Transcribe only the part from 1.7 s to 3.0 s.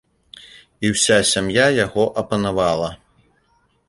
яго апанавала.